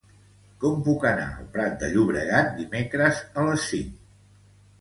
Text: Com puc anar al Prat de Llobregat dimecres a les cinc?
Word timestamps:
Com 0.63 0.79
puc 0.87 1.03
anar 1.09 1.27
al 1.33 1.43
Prat 1.57 1.77
de 1.83 1.89
Llobregat 1.93 2.51
dimecres 2.63 3.23
a 3.43 3.45
les 3.51 3.67
cinc? 3.75 3.93